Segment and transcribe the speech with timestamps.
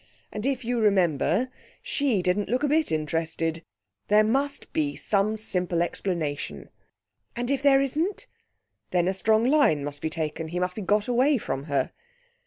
[0.31, 1.51] And if you remember,
[1.83, 3.63] she didn't look a bit interested.
[4.07, 6.69] There must be some simple explanation.'
[7.35, 8.25] 'And if there isn't?'
[8.89, 10.47] 'Then a strong line must be taken.
[10.47, 11.91] He must be got away from her.'